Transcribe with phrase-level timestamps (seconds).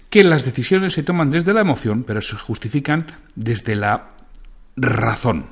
[0.10, 4.08] que las decisiones se toman desde la emoción, pero se justifican desde la
[4.78, 5.48] razón.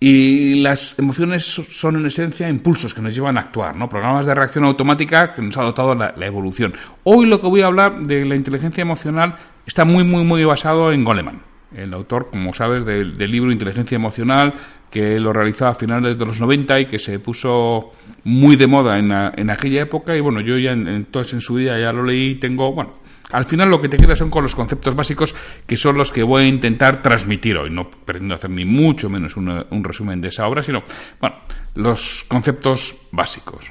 [0.00, 3.88] Y las emociones son en esencia impulsos que nos llevan a actuar, ¿no?
[3.88, 6.74] Programas de reacción automática que nos ha dotado la, la evolución.
[7.04, 10.90] Hoy lo que voy a hablar de la inteligencia emocional está muy, muy, muy basado
[10.90, 11.42] en Goleman
[11.74, 14.54] el autor, como sabes, del, libro Inteligencia Emocional,
[14.90, 17.92] que lo realizó a finales de los 90 y que se puso
[18.24, 20.16] muy de moda en, en aquella época.
[20.16, 22.94] Y bueno, yo ya entonces en su día ya lo leí y tengo, bueno,
[23.30, 25.34] al final lo que te queda son con los conceptos básicos
[25.66, 27.70] que son los que voy a intentar transmitir hoy.
[27.70, 30.82] No pretendo hacer ni mucho menos un resumen de esa obra, sino,
[31.20, 31.36] bueno,
[31.74, 33.66] los conceptos básicos.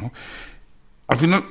[1.08, 1.44] Al final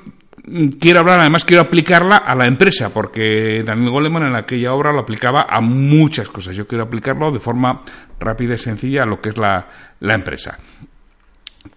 [0.79, 5.01] quiero hablar, además quiero aplicarla a la empresa, porque Daniel Goleman en aquella obra lo
[5.01, 6.57] aplicaba a muchas cosas.
[6.57, 7.83] Yo quiero aplicarlo de forma
[8.21, 9.69] rápida y sencilla a lo que es la,
[10.01, 10.59] la empresa.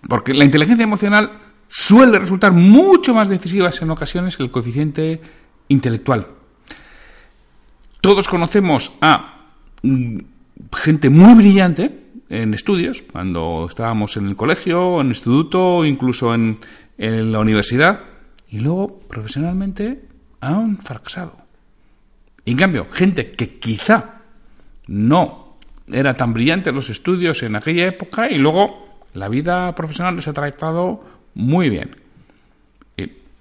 [0.07, 1.31] Porque la inteligencia emocional
[1.67, 5.21] suele resultar mucho más decisiva en ocasiones que el coeficiente
[5.67, 6.27] intelectual.
[8.01, 9.49] Todos conocemos a
[9.83, 10.17] mm,
[10.73, 16.57] gente muy brillante en estudios, cuando estábamos en el colegio, en el instituto, incluso en,
[16.97, 18.01] en la universidad,
[18.49, 20.01] y luego profesionalmente
[20.41, 21.37] han fracasado.
[22.45, 24.21] en cambio, gente que quizá
[24.87, 25.57] no
[25.91, 30.27] era tan brillante en los estudios en aquella época y luego la vida profesional les
[30.27, 31.03] ha tratado
[31.35, 31.95] muy bien.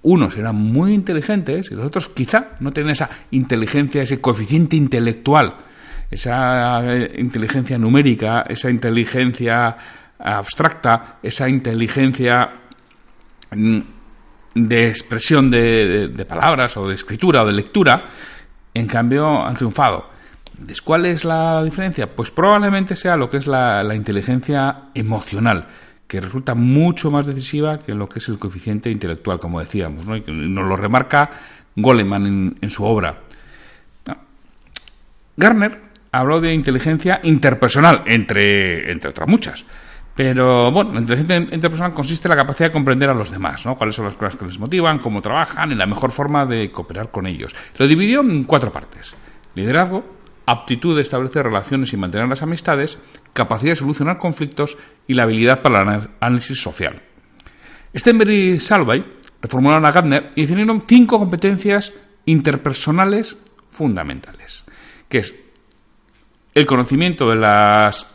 [0.00, 5.56] unos eran muy inteligentes y los otros quizá no tienen esa inteligencia, ese coeficiente intelectual,
[6.10, 9.76] esa eh, inteligencia numérica, esa inteligencia
[10.18, 12.48] abstracta, esa inteligencia
[13.54, 13.80] mm,
[14.66, 18.08] de expresión de, palabras o de escritura o de lectura,
[18.74, 20.06] en cambio han triunfado.
[20.82, 22.08] ¿Cuál es la diferencia?
[22.14, 25.66] Pues probablemente sea lo que es la, inteligencia emocional,
[26.06, 30.16] que resulta mucho más decisiva que lo que es el coeficiente intelectual, como decíamos, ¿no?
[30.16, 31.30] y nos lo remarca
[31.76, 33.20] Goleman en, su obra.
[35.36, 35.80] Garner
[36.10, 39.64] habló de inteligencia interpersonal, entre, entre otras muchas.
[40.18, 43.76] Pero bueno, la inteligencia interpersonal consiste en la capacidad de comprender a los demás, ¿no?
[43.76, 47.12] Cuáles son las cosas que les motivan, cómo trabajan y la mejor forma de cooperar
[47.12, 47.54] con ellos.
[47.78, 49.14] Lo dividió en cuatro partes.
[49.54, 50.04] Liderazgo,
[50.44, 53.00] aptitud de establecer relaciones y mantener las amistades,
[53.32, 54.76] capacidad de solucionar conflictos
[55.06, 57.00] y la habilidad para el análisis social.
[57.94, 59.04] Stenberg y Salvay
[59.40, 61.92] reformularon a Gardner y definieron cinco competencias
[62.24, 63.36] interpersonales
[63.70, 64.64] fundamentales,
[65.08, 65.32] que es
[66.54, 68.12] el conocimiento de las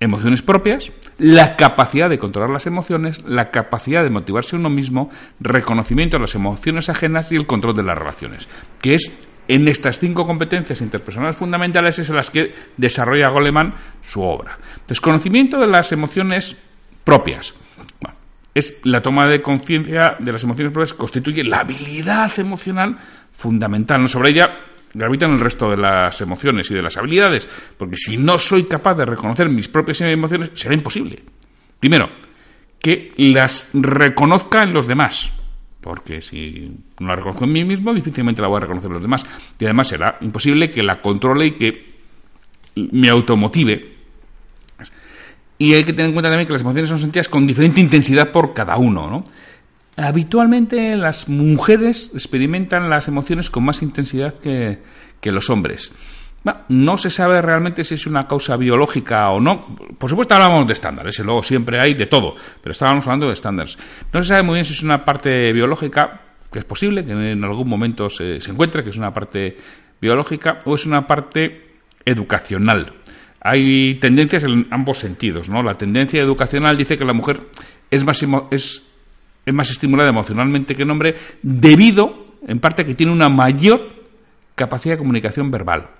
[0.00, 6.16] emociones propias, la capacidad de controlar las emociones, la capacidad de motivarse uno mismo, reconocimiento
[6.16, 8.48] de las emociones ajenas y el control de las relaciones,
[8.80, 9.12] que es
[9.46, 14.58] en estas cinco competencias interpersonales fundamentales es en las que desarrolla Goleman su obra.
[14.88, 16.56] Desconocimiento de las emociones
[17.04, 17.54] propias.
[18.54, 22.96] es la toma de conciencia de las emociones propias, constituye la habilidad emocional
[23.32, 24.00] fundamental.
[24.00, 24.08] ¿no?
[24.08, 24.50] Sobre ella
[24.94, 28.94] gravitan el resto de las emociones y de las habilidades, porque si no soy capaz
[28.94, 31.22] de reconocer mis propias emociones, será imposible.
[31.78, 32.08] Primero,
[32.80, 35.30] que las reconozca en los demás,
[35.80, 36.70] porque si
[37.00, 39.26] no la reconozco en mí mismo, difícilmente la voy a reconocer en los demás.
[39.58, 41.94] Y además será imposible que la controle y que
[42.76, 43.92] me automotive.
[45.58, 48.30] Y hay que tener en cuenta también que las emociones son sentidas con diferente intensidad
[48.30, 49.24] por cada uno, ¿no?
[49.96, 54.80] Habitualmente las mujeres experimentan las emociones con más intensidad que,
[55.30, 55.90] los hombres.
[56.68, 59.76] no se sabe realmente si es una causa biológica o no.
[59.96, 63.78] Por supuesto hablamos de estándares, luego siempre hay de todo, pero estábamos hablando de estándares.
[64.12, 66.20] No se sabe muy bien si es una parte biológica,
[66.52, 69.56] que es posible que en algún momento se, se encuentre, que es una parte
[70.00, 72.92] biológica, o es una parte educacional.
[73.40, 75.62] Hay tendencias en ambos sentidos, ¿no?
[75.62, 77.40] La tendencia educacional dice que la mujer
[77.90, 78.93] es más, es
[79.44, 83.80] es más estimulada emocionalmente que el hombre debido, en parte, a que tiene una mayor
[84.54, 85.90] capacidad de comunicación verbal.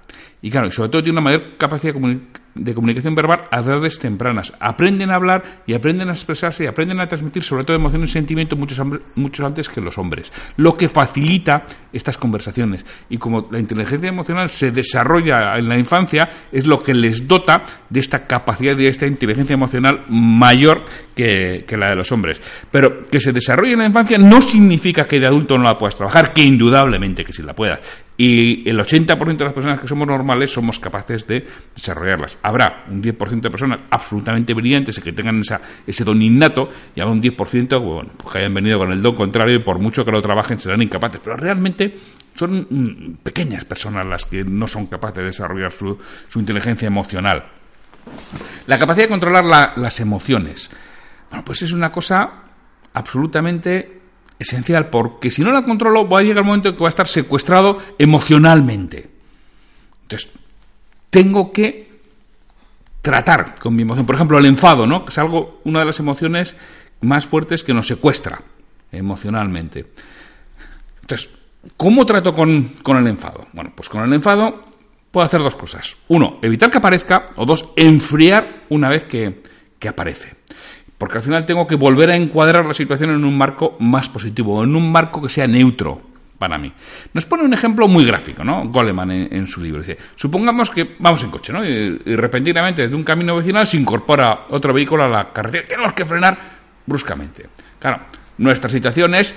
[0.43, 4.53] Y claro, sobre todo tiene una mayor capacidad de, comunicación verbal a edades tempranas.
[4.61, 8.13] Aprenden a hablar y aprenden a expresarse y aprenden a transmitir sobre todo emociones y
[8.13, 8.81] sentimientos muchos,
[9.15, 10.33] muchos antes que los hombres.
[10.57, 12.85] Lo que facilita estas conversaciones.
[13.09, 17.63] Y como la inteligencia emocional se desarrolla en la infancia, es lo que les dota
[17.89, 20.85] de esta capacidad y de esta inteligencia emocional mayor
[21.15, 22.41] que, que la de los hombres.
[22.71, 25.97] Pero que se desarrolle en la infancia no significa que de adulto no la puedas
[25.97, 27.81] trabajar, que indudablemente que sí la puedas
[28.17, 32.39] y el 80% de las personas que somos normales somos capaces de desarrollarlas.
[32.47, 37.01] Habrá un 10% de personas absolutamente brillantes y que tengan esa, ese don innato y
[37.01, 40.05] habrá un 10% bueno, pues que hayan venido con el don contrario y por mucho
[40.05, 41.23] que lo trabajen serán incapaces.
[41.25, 41.97] Pero realmente
[42.35, 45.99] son mm, pequeñas personas las que no son capaces de desarrollar su,
[46.29, 47.47] su inteligencia emocional.
[48.67, 50.69] La capacidad de controlar las emociones.
[51.31, 52.31] Bueno, pues es una cosa
[52.93, 54.03] absolutamente
[54.39, 56.91] esencial, porque si no la controlo, va a llegar el momento en que va a
[56.91, 59.09] estar secuestrado emocionalmente.
[60.03, 60.31] Entonces,
[61.09, 61.84] tengo que
[63.05, 64.07] tratar con mi emoción.
[64.07, 65.05] Por ejemplo, el enfado, ¿no?
[65.07, 66.57] Es algo, una de las emociones
[67.03, 68.41] más fuertes que nos secuestra
[68.91, 69.85] emocionalmente.
[71.03, 71.29] Entonces,
[71.77, 73.47] ¿cómo trato con, con el enfado?
[73.53, 74.59] Bueno, pues con el enfado
[75.11, 75.99] puedo hacer dos cosas.
[76.09, 79.43] Uno, evitar que aparezca, o dos, enfriar una vez que,
[79.79, 80.33] que aparece
[80.97, 84.63] porque al final tengo que volver a encuadrar la situación en un marco más positivo,
[84.63, 86.14] en un marco que sea neutro
[86.45, 86.71] para mí.
[87.15, 88.69] Nos pone un ejemplo muy gráfico, ¿no?
[88.69, 89.81] Goleman en, su libro.
[89.81, 91.65] Dice, supongamos que vamos en coche, ¿no?
[91.65, 95.67] Y, repentinamente desde un camino vecinal se incorpora otro vehículo a la carretera.
[95.67, 96.37] Tenemos que frenar
[96.85, 97.49] bruscamente.
[97.79, 98.01] Claro,
[98.37, 99.35] nuestra situación es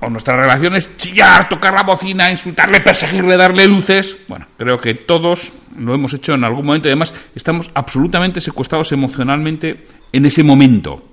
[0.00, 4.16] o nuestra relación es chillar, tocar la bocina, insultarle, perseguirle, darle luces.
[4.28, 8.92] Bueno, creo que todos lo hemos hecho en algún momento y además estamos absolutamente secuestrados
[8.92, 11.04] emocionalmente en ese momento.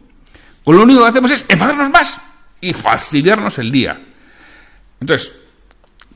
[0.63, 2.21] Con lo único que hacemos es enfadarnos más
[2.61, 3.99] y fastidiarnos el día.
[4.99, 5.31] Entonces,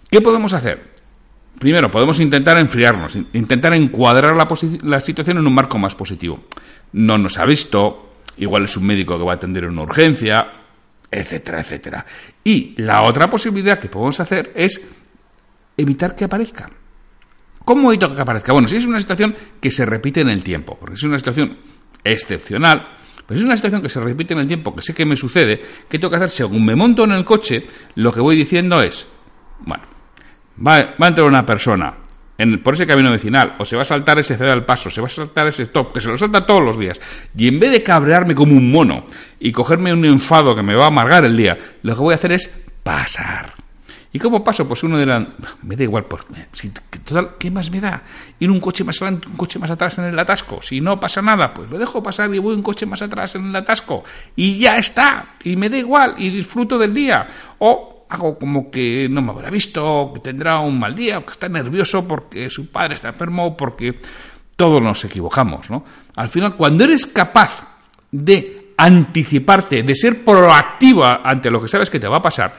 [0.10, 0.90] ¿qué podemos hacer?
[1.60, 4.48] Primero, podemos intentar enfriarnos, intentar encuadrar la,
[4.84, 6.46] la situación en un marco más positivo.
[6.94, 10.48] No nos ha visto, igual es un médico que va a atender una urgencia,
[11.12, 12.06] etcétera, etcétera.
[12.44, 14.81] Y la otra posibilidad que podemos hacer es
[15.76, 16.70] evitar que aparezca.
[17.66, 18.54] ¿Cómo evito que aparezca?
[18.54, 21.57] Bueno, si es una situación que se repite en el tiempo, porque es una situación
[22.04, 22.99] excepcional,
[23.30, 25.62] pues es una situación que se repite en el tiempo, que sé que me sucede,
[25.88, 26.30] ¿qué tengo que hacer?
[26.30, 29.06] Según me monto en el coche, lo que voy diciendo es,
[29.59, 29.83] bueno,
[30.66, 31.94] va, a entrar una persona
[32.64, 35.06] por ese camino vecinal, o se va a saltar ese ceder al paso, se va
[35.06, 37.00] a saltar ese stop, que se lo salta todos los días,
[37.36, 39.06] y en vez de cabrearme como un mono
[39.40, 42.16] y cogerme un enfado que me va a amargar el día, lo que voy a
[42.16, 42.48] hacer es
[42.81, 43.54] pasar.
[44.11, 44.68] ¿Y cómo paso?
[44.68, 45.23] Pues uno dirá,
[45.61, 46.23] me da igual, pues,
[47.37, 48.01] ¿qué más me da?
[48.39, 50.61] Ir un coche más adelante, un coche más atrás en el atasco.
[50.61, 53.45] Si no pasa nada, pues lo dejo pasar y voy un coche más atrás en
[53.45, 54.04] el atasco.
[54.35, 55.33] Y ya está.
[55.44, 57.28] Y me da igual y disfruto del día.
[57.59, 61.31] O hago como que no me habrá visto, que tendrá un mal día, o que
[61.31, 64.01] está nervioso porque su padre está enfermo, porque
[64.56, 65.85] todos nos equivocamos, ¿no?
[66.16, 67.68] Al final, cuando eres capaz
[68.11, 72.56] de anticiparte, de ser proactiva ante lo que sabes que te va a pasar,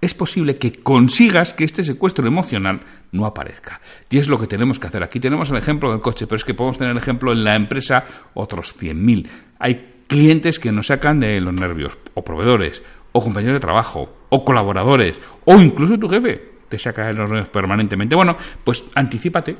[0.00, 2.80] es posible que consigas que este secuestro emocional
[3.12, 3.80] no aparezca.
[4.08, 5.02] Y es lo que tenemos que hacer.
[5.02, 7.56] Aquí tenemos el ejemplo del coche, pero es que podemos tener el ejemplo en la
[7.56, 9.28] empresa otros 100.000.
[9.58, 14.44] Hay clientes que nos sacan de los nervios, o proveedores, o compañeros de trabajo, o
[14.44, 18.14] colaboradores, o incluso tu jefe te saca de los nervios permanentemente.
[18.14, 19.56] Bueno, pues anticipate.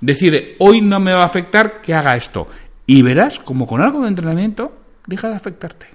[0.00, 2.48] Decide, hoy no me va a afectar que haga esto.
[2.86, 4.72] Y verás como con algo de entrenamiento
[5.06, 5.86] deja de afectarte.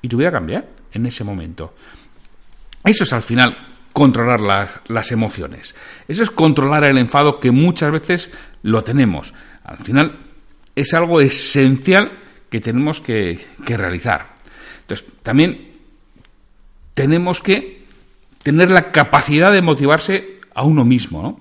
[0.00, 1.74] Y tu vida cambia en ese momento.
[2.84, 3.56] Eso es al final
[3.94, 4.40] controlar
[4.88, 5.74] las, emociones.
[6.06, 8.30] Eso es controlar el enfado que muchas veces
[8.62, 9.32] lo tenemos.
[9.64, 10.18] Al final
[10.74, 12.18] es algo esencial
[12.50, 14.34] que tenemos que, realizar.
[14.82, 15.72] Entonces, también
[16.92, 17.84] tenemos que
[18.42, 21.40] tener la capacidad de motivarse a uno mismo.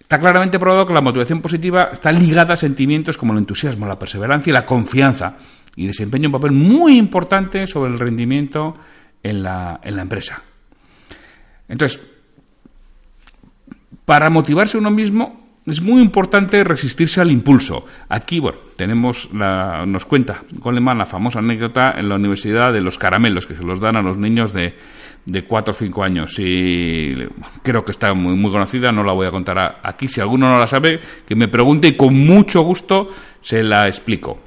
[0.00, 3.98] Está claramente probado que la motivación positiva está ligada a sentimientos como el entusiasmo, la
[3.98, 5.36] perseverancia y la confianza
[5.76, 8.74] y desempeña un papel muy importante sobre el rendimiento
[9.24, 10.40] en la, en la empresa.
[11.68, 12.00] Entonces,
[14.04, 17.86] para motivarse uno mismo es muy importante resistirse al impulso.
[18.08, 22.98] Aquí, bueno, tenemos la, nos cuenta Goleman la famosa anécdota en la Universidad de los
[22.98, 24.74] caramelos que se los dan a los niños de,
[25.24, 26.34] de 4 o 5 años.
[26.38, 27.14] Y
[27.62, 30.06] creo que está muy, muy conocida, no la voy a contar aquí.
[30.06, 33.08] Si alguno no la sabe, que me pregunte y con mucho gusto
[33.40, 34.43] se la explico.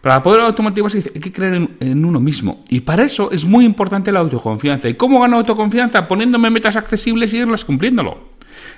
[0.00, 2.64] Para poder automotivarse hay que creer en, uno mismo.
[2.68, 4.88] Y para eso es muy importante la autoconfianza.
[4.88, 6.06] ¿Y cómo gano autoconfianza?
[6.06, 8.30] Poniéndome metas accesibles y irlas cumpliéndolo.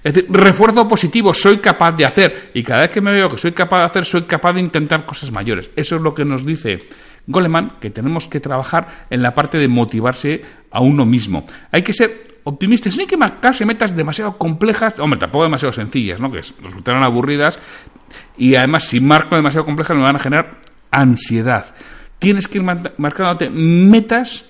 [0.03, 2.51] Es decir, refuerzo positivo, soy capaz de hacer.
[2.55, 5.07] Y cada vez que me veo que soy capaz de hacer, soy capaz de intentar
[5.07, 5.71] cosas mayores.
[5.77, 6.79] Eso es lo que nos dice
[7.27, 11.47] Goleman, que tenemos que trabajar en la parte de motivarse a uno mismo.
[11.71, 16.21] Hay que ser optimistas, no hay que marcarse metas demasiado complejas, hombre, tampoco demasiado sencillas,
[16.21, 16.31] ¿no?
[16.31, 17.59] que resultarán aburridas,
[18.37, 20.61] y además si marco demasiado complejas me van a generar
[20.93, 21.75] ansiedad.
[22.21, 24.45] Tienes que ir marcándote metas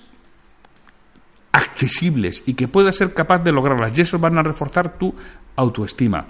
[1.52, 3.96] accesibles y que puedas ser capaz de lograrlas.
[3.96, 5.14] Y eso van a reforzar tu
[5.56, 6.26] autoestima.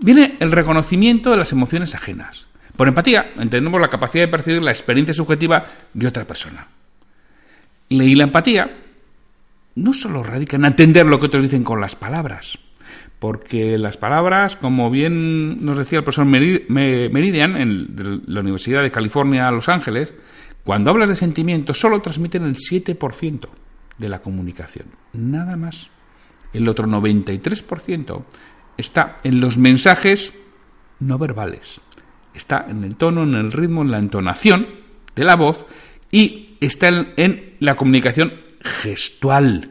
[0.00, 2.46] Viene el reconocimiento de las emociones ajenas.
[2.76, 6.66] Por empatía entendemos la capacidad de percibir la experiencia subjetiva de otra persona.
[7.88, 8.70] Y la empatía
[9.74, 12.58] no solo radica en atender lo que otros dicen con las palabras,
[13.18, 19.50] porque las palabras, como bien nos decía el profesor Meridian en la Universidad de California,
[19.50, 20.14] Los Ángeles,
[20.64, 23.48] cuando hablas de sentimientos solo transmiten el 7%
[23.96, 24.86] de la comunicación.
[25.12, 25.88] Nada más.
[26.52, 28.24] El otro 93%
[28.76, 30.32] está en los mensajes
[31.00, 31.80] no verbales.
[32.34, 34.66] Está en el tono, en el ritmo, en la entonación
[35.14, 35.66] de la voz
[36.10, 39.70] y está en, la comunicación gestual.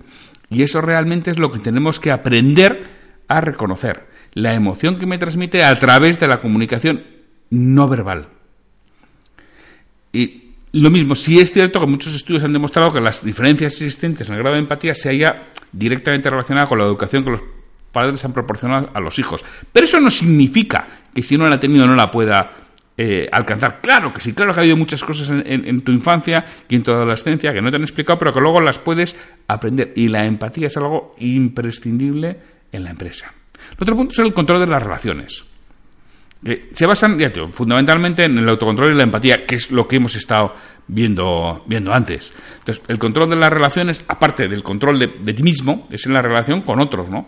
[0.50, 2.97] Y eso realmente es lo que tenemos que aprender
[3.28, 4.08] a reconocer.
[4.34, 7.04] La emoción que me transmite a través de la comunicación
[7.50, 8.28] no verbal.
[10.14, 14.28] Y lo mismo, si es cierto que muchos estudios han demostrado que las diferencias existentes
[14.30, 17.42] en el grado de empatía se haya directamente relacionada con la educación que los
[17.92, 19.44] padres han proporcionado a los hijos.
[19.72, 22.52] Pero eso no significa que si no la ha tenido no la pueda
[23.00, 23.80] eh, alcanzar.
[23.82, 26.92] Claro que sí, claro que ha habido muchas cosas en, tu infancia y en tu
[26.92, 29.16] adolescencia que no te han explicado, pero que luego las puedes
[29.48, 29.94] aprender.
[29.96, 32.38] Y la empatía es algo imprescindible
[32.72, 33.34] en la empresa.
[33.72, 35.44] El otro punto es el control de las relaciones
[36.74, 40.16] se basan, ya fundamentalmente en el autocontrol y la empatía, que es lo que hemos
[40.16, 40.54] estado
[40.88, 42.32] viendo, viendo antes.
[42.60, 46.22] Entonces, el control de las relaciones, aparte del control de, ti mismo, es en la
[46.22, 47.28] relación con otros, ¿no?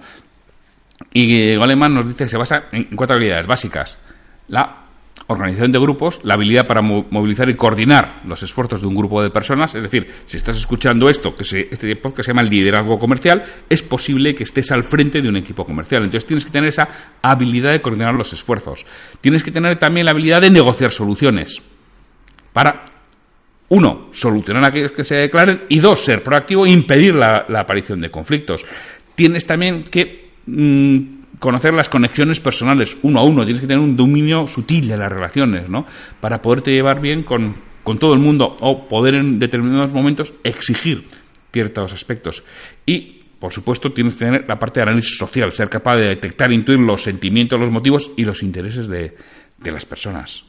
[1.14, 3.98] Y Goleman nos dice que se basa en cuatro habilidades básicas.
[4.50, 4.79] La
[5.30, 9.30] organización de grupos, la habilidad para movilizar y coordinar los esfuerzos de un grupo de
[9.30, 9.76] personas.
[9.76, 13.44] Es decir, si estás escuchando esto, que se, este podcast se llama el liderazgo comercial,
[13.70, 16.04] es posible que estés al frente de un equipo comercial.
[16.04, 16.90] Entonces tienes que tener esa
[17.22, 18.86] habilidad de coordinar los esfuerzos.
[19.22, 21.62] Tienes que tener también la habilidad de negociar soluciones
[22.52, 22.86] para
[23.70, 28.10] uno, solucionar aquellos que se declaren y dos, ser proactivo e impedir la, aparición de
[28.10, 28.66] conflictos.
[29.14, 33.96] Tienes también que mm, conocer las conexiones personales uno a uno, tienes que tener un
[33.96, 35.86] dominio sutil de las relaciones, ¿no?
[36.20, 41.06] Para poderte llevar bien con, con todo el mundo o poder en determinados momentos exigir
[41.52, 42.44] ciertos aspectos.
[42.86, 46.52] Y, por supuesto, tienes que tener la parte de análisis social, ser capaz de detectar
[46.52, 49.16] intuir los sentimientos, los motivos y los intereses de,
[49.58, 50.49] de las personas.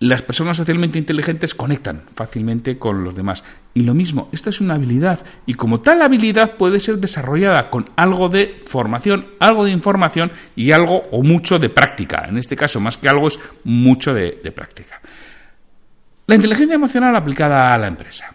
[0.00, 3.42] Las personas socialmente inteligentes conectan fácilmente con los demás.
[3.74, 7.90] Y lo mismo, esta es una habilidad y como tal habilidad puede ser desarrollada con
[7.96, 12.26] algo de formación, algo de información y algo o mucho de práctica.
[12.28, 15.00] En este caso, más que algo, es mucho de, práctica.
[16.28, 18.32] La inteligencia emocional aplicada a la empresa.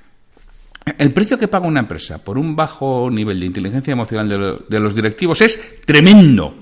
[0.97, 4.93] El precio que paga una empresa por un bajo nivel de inteligencia emocional de los
[4.93, 6.55] directivos es tremendo.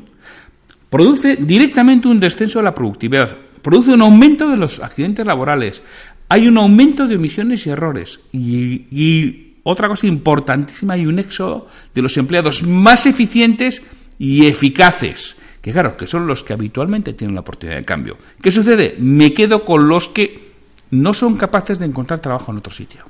[0.92, 5.84] Produce directamente un descenso de la productividad, produce un aumento de los accidentes laborales,
[6.30, 12.02] hay un aumento de omisiones y errores y, otra cosa importantísima, hay un éxodo de
[12.02, 13.84] los empleados más eficientes
[14.18, 18.18] y eficaces, que claro, que son los que habitualmente tienen la oportunidad de cambio.
[18.42, 18.96] ¿Qué sucede?
[18.98, 20.52] Me quedo con los que
[20.90, 23.06] no son capaces de encontrar trabajo en otro sitio.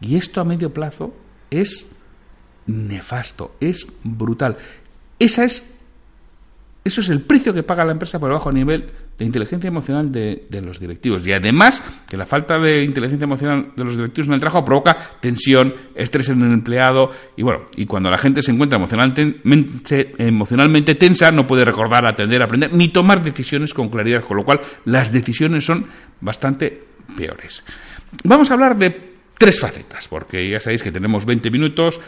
[0.00, 1.14] Y esto a medio plazo
[1.50, 1.86] es
[2.66, 4.56] nefasto, es brutal.
[5.18, 5.75] Esa es
[6.86, 8.84] Eso es el precio que paga la empresa por el bajo nivel
[9.18, 11.26] de inteligencia emocional de, los directivos.
[11.26, 14.96] Y además, que la falta de inteligencia emocional de los directivos en el trabajo provoca
[15.20, 17.10] tensión, estrés en el empleado.
[17.36, 19.40] Y bueno, y cuando la gente se encuentra emocionalmente,
[20.18, 24.22] emocionalmente tensa, no puede recordar, atender, aprender, ni tomar decisiones con claridad.
[24.22, 25.86] Con lo cual, las decisiones son
[26.20, 26.84] bastante
[27.16, 27.64] peores.
[28.22, 32.00] Vamos a hablar de tres facetas, porque ya sabéis que tenemos 20 minutos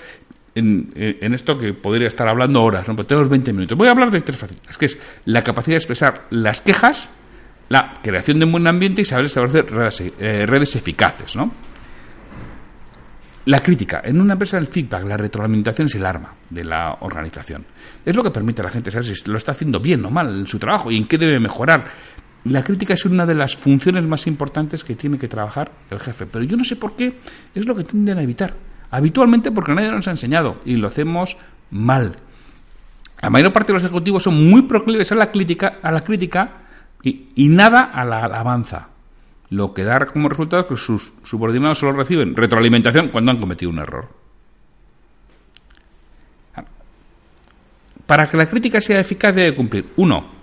[0.58, 2.94] en, esto que podría estar hablando horas, ¿no?
[2.94, 3.78] pero tenemos 20 minutos.
[3.78, 7.08] Voy a hablar de tres facetas, que es la capacidad de expresar las quejas,
[7.68, 11.52] la creación de un buen ambiente y saber establecer redes, eh, redes eficaces, ¿no?
[13.48, 14.02] La crítica.
[14.04, 17.64] En una empresa el feedback, la retroalimentación es el arma de la organización.
[18.04, 20.40] Es lo que permite a la gente saber si lo está haciendo bien o mal
[20.40, 21.86] en su trabajo y en qué debe mejorar.
[22.44, 26.26] La crítica es una de las funciones más importantes que tiene que trabajar el jefe,
[26.26, 27.14] pero yo no sé por qué
[27.54, 28.52] es lo que tienden a evitar.
[28.90, 31.36] Habitualmente porque nadie nos ha enseñado y lo hacemos
[31.70, 32.16] mal.
[33.20, 36.52] La mayor parte de los ejecutivos son muy proclives a la crítica, a la crítica
[37.02, 38.88] y, y nada a la alabanza.
[39.50, 43.70] Lo que da como resultado es que sus subordinados solo reciben retroalimentación cuando han cometido
[43.70, 44.08] un error.
[48.06, 50.37] Para que la crítica sea eficaz debe cumplir, uno,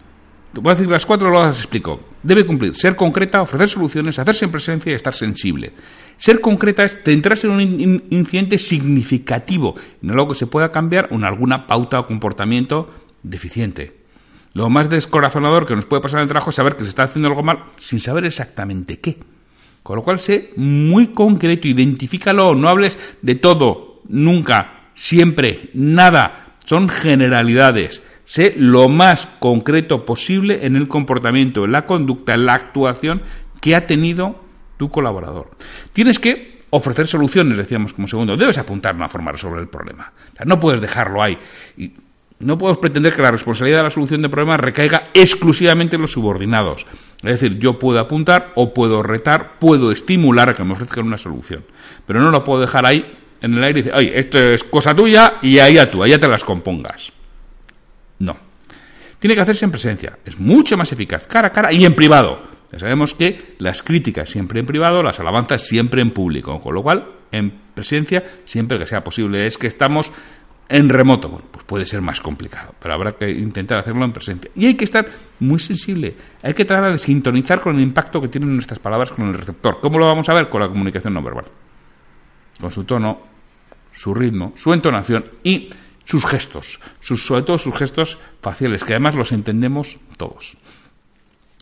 [0.62, 2.00] voy a decir las cuatro, las explico.
[2.24, 5.74] Debe cumplir, ser concreta, ofrecer soluciones, hacerse en presencia y estar sensible.
[6.18, 11.24] Ser concreta es centrarse en un incidente significativo, no algo que se pueda cambiar en
[11.24, 12.90] alguna pauta o comportamiento
[13.22, 14.06] deficiente.
[14.54, 17.04] Lo más descorazonador que nos puede pasar en el trabajo es saber que se está
[17.04, 19.18] haciendo algo mal sin saber exactamente qué.
[19.84, 26.56] Con lo cual, sé muy concreto, identifícalo, no hables de todo, nunca, siempre, nada.
[26.66, 28.02] Son generalidades.
[28.26, 33.22] Sé lo más concreto posible en el comportamiento, en la conducta, en la actuación
[33.62, 34.44] que ha tenido
[34.78, 35.52] tu colaborador.
[35.94, 38.36] Tienes que ofrecer soluciones, decíamos como segundo.
[38.36, 40.12] Debes apuntar una forma de resolver el problema.
[40.46, 41.38] no puedes dejarlo ahí.
[41.78, 41.92] Y
[42.40, 46.12] no puedes pretender que la responsabilidad de la solución del problema recaiga exclusivamente en los
[46.12, 46.86] subordinados.
[47.24, 51.18] Es decir, yo puedo apuntar o puedo retar, puedo estimular a que me ofrezcan una
[51.18, 51.64] solución.
[52.06, 53.06] Pero no lo puedo dejar ahí
[53.42, 56.44] en el aire y decir, esto es cosa tuya y allá tú, allá te las
[56.44, 57.14] compongas.
[58.20, 58.38] No.
[59.20, 60.18] Tiene que hacerse en presencia.
[60.26, 62.42] Es mucho más eficaz, cara a cara y en privado.
[62.72, 66.60] Ya sabemos que las críticas siempre en privado, las alabanzas siempre en público.
[66.60, 69.46] Con lo cual, en presencia, siempre que sea posible.
[69.46, 70.12] Es que estamos
[70.68, 74.50] en remoto, pues puede ser más complicado, pero habrá que intentar hacerlo en presencia.
[74.56, 75.06] Y hay que estar
[75.40, 79.28] muy sensible, hay que tratar de sintonizar con el impacto que tienen nuestras palabras con
[79.28, 79.80] el receptor.
[79.80, 80.50] ¿Cómo lo vamos a ver?
[80.50, 81.46] Con la comunicación no verbal.
[82.60, 83.22] Con su tono,
[83.92, 85.70] su ritmo, su entonación y
[86.06, 90.58] sus gestos, sus, sobre todo sus gestos faciales, que además los entendemos todos.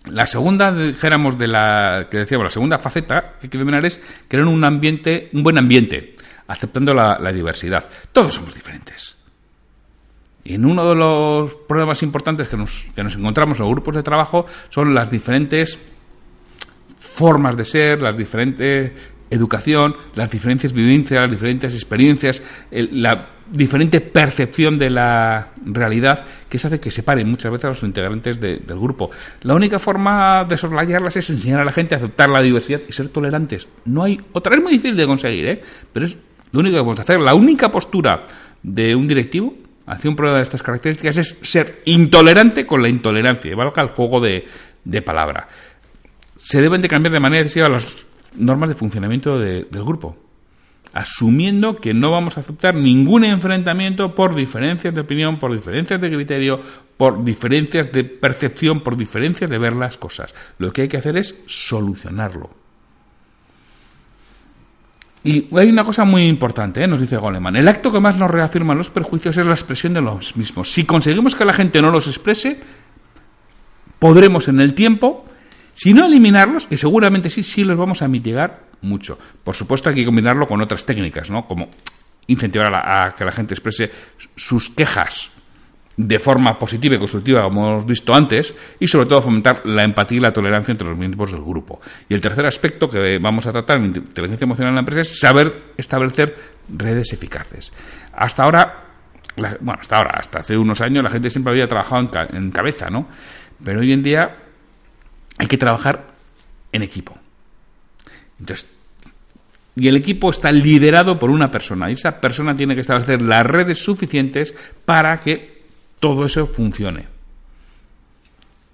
[0.05, 4.45] La segunda, dijéramos, de la que decíamos, la segunda faceta que quiero mencionar es crear
[4.45, 6.15] un ambiente, un buen ambiente,
[6.47, 7.89] aceptando la, diversidad.
[8.11, 9.15] Todos somos diferentes.
[10.43, 13.95] Y en uno de los problemas importantes que nos, que nos encontramos en los grupos
[13.95, 15.79] de trabajo son las diferentes
[16.99, 18.91] formas de ser, las diferentes
[19.33, 22.41] educación, las diferentes vivencias, las diferentes experiencias,
[22.71, 27.83] la diferente percepción de la realidad que eso hace que separen muchas veces a los
[27.83, 29.11] integrantes del grupo.
[29.41, 32.91] La única forma de soslayarlas es enseñar a la gente a aceptar la diversidad y
[32.93, 33.67] ser tolerantes.
[33.85, 34.55] No hay otra.
[34.55, 35.61] Es muy difícil de conseguir, ¿eh?
[35.91, 36.15] pero es
[36.51, 37.19] lo único que podemos hacer.
[37.19, 38.25] La única postura
[38.61, 39.53] de un directivo
[39.85, 43.51] hacia un problema de estas características es ser intolerante con la intolerancia.
[43.51, 44.45] Y valga el juego de,
[44.83, 45.47] de palabra.
[46.37, 50.17] Se deben de cambiar de manera decisiva las normas de funcionamiento del grupo
[50.93, 56.11] asumiendo que no vamos a aceptar ningún enfrentamiento por diferencias de opinión, por diferencias de
[56.11, 56.59] criterio,
[56.95, 60.33] por diferencias de percepción, por diferencias de ver las cosas.
[60.59, 62.51] Lo que hay que hacer es solucionarlo.
[65.23, 66.87] Y hay una cosa muy importante, ¿eh?
[66.87, 67.55] nos dice Goleman.
[67.55, 70.71] El acto que más nos reafirma los perjuicios es la expresión de los mismos.
[70.71, 72.59] Si conseguimos que la gente no los exprese,
[73.99, 75.25] podremos en el tiempo,
[75.73, 79.17] si no eliminarlos, que seguramente sí, sí los vamos a mitigar, mucho.
[79.43, 81.47] Por supuesto hay que combinarlo con otras técnicas, ¿no?
[81.47, 81.69] Como
[82.27, 83.91] incentivar a, que la gente exprese
[84.35, 85.29] sus quejas
[85.95, 90.17] de forma positiva y constructiva, como hemos visto antes, y sobre todo fomentar la empatía
[90.17, 91.79] y la tolerancia entre los miembros del grupo.
[92.09, 95.19] Y el tercer aspecto que vamos a tratar en inteligencia emocional en la empresa es
[95.19, 96.35] saber establecer
[96.69, 97.71] redes eficaces.
[98.13, 98.85] Hasta ahora,
[99.37, 102.89] bueno, hasta ahora, hasta hace unos años, la gente siempre había trabajado en, en cabeza,
[102.89, 103.07] ¿no?
[103.63, 104.42] Pero hoy en día
[105.37, 106.07] hay que trabajar
[106.71, 107.17] en equipo.
[108.39, 108.67] Entonces,
[109.75, 111.89] y el equipo está liderado por una persona.
[111.89, 114.53] Y esa persona tiene que establecer las redes suficientes
[114.85, 115.63] para que
[115.99, 117.07] todo eso funcione.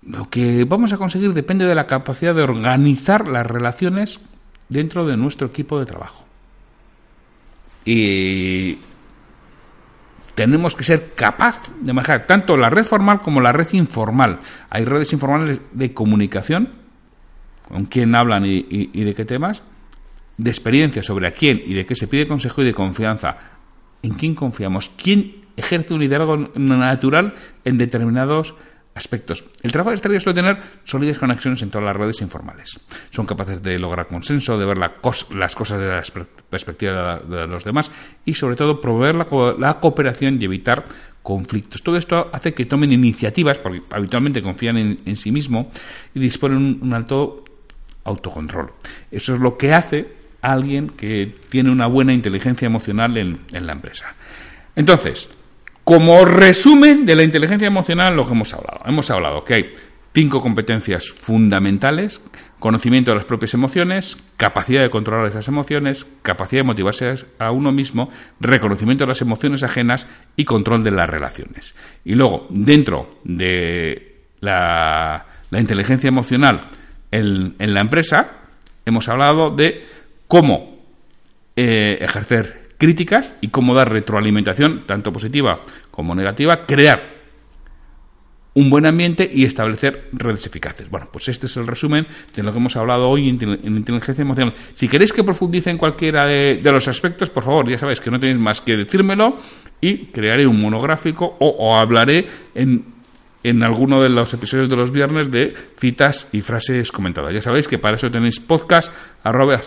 [0.04, 4.20] Lo que vamos a conseguir depende de la capacidad de organizar las relaciones
[4.68, 6.26] dentro de nuestro equipo de trabajo.
[7.86, 8.78] Y
[10.40, 14.40] tenemos que ser capaz de manejar tanto la red formal como la red informal.
[14.70, 16.70] Hay redes informales de comunicación,
[17.68, 19.64] con quién hablan y, y de qué temas,
[20.38, 23.36] de experiencia sobre a quién y de qué se pide consejo y de confianza.
[24.02, 24.90] ¿En quién confiamos?
[24.96, 27.34] ¿Quién ejerce un liderazgo natural
[27.66, 28.56] en determinados
[28.96, 29.46] aspectos.
[29.62, 32.80] El trabajo de estrellas suele tener sólidas conexiones en todas las redes informales.
[33.12, 37.92] Son capaces de lograr consenso, de ver las cosas desde la perspectiva de, los demás
[38.26, 40.86] y, sobre todo, promover la, cooperación y evitar
[41.24, 41.82] conflictos.
[41.84, 45.72] Todo esto hace que tomen iniciativas, porque habitualmente confían en, sí mismo
[46.14, 47.46] y disponen un, alto
[48.04, 48.72] autocontrol.
[49.12, 54.16] Eso es lo que hace alguien que tiene una buena inteligencia emocional en la empresa.
[54.76, 55.30] Entonces,
[55.90, 58.82] como resumen de la inteligencia emocional, lo que hemos hablado.
[58.86, 59.74] Hemos hablado que hay
[60.14, 62.22] cinco competencias fundamentales,
[62.60, 67.72] conocimiento de las propias emociones, capacidad de controlar esas emociones, capacidad de motivarse a uno
[67.72, 71.74] mismo, reconocimiento de las emociones ajenas y control de las relaciones.
[72.06, 76.68] Y luego, dentro de la, inteligencia emocional
[77.10, 78.30] en, la empresa,
[78.86, 79.88] hemos hablado de
[80.28, 80.84] cómo
[81.56, 85.60] eh, ejercer críticas y cómo dar retroalimentación, tanto positiva
[85.92, 87.20] como negativa, crear
[88.56, 90.90] un buen ambiente y establecer redes eficaces.
[90.90, 93.38] Bueno, pues este es el resumen de lo que hemos hablado hoy en,
[93.78, 94.54] inteligencia emocional.
[94.74, 98.20] Si queréis que profundice en cualquiera de, los aspectos, por favor, ya sabéis que no
[98.20, 99.38] tenéis más que decírmelo
[99.80, 102.86] y crearé un monográfico o, hablaré en,
[103.44, 107.34] en alguno de los episodios de los viernes de citas y frases comentadas.
[107.34, 108.92] Ya sabéis que para eso tenéis podcast
[109.24, 109.60] arroba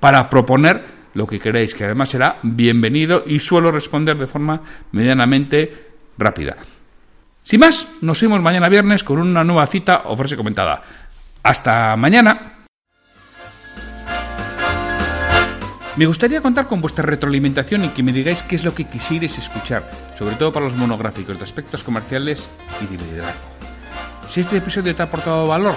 [0.00, 4.60] para proponer lo que queréis, que además será bienvenido y suelo responder de forma
[4.92, 6.56] medianamente rápida.
[7.42, 10.82] Sin más, nos vemos mañana viernes con una nueva cita o frase comentada.
[11.42, 12.52] Hasta mañana.
[15.96, 19.36] Me gustaría contar con vuestra retroalimentación y que me digáis qué es lo que quisierais
[19.36, 22.48] escuchar, sobre todo para los monográficos de aspectos comerciales
[22.80, 23.50] y de liderazgo.
[24.30, 25.76] Si este episodio te ha aportado valor,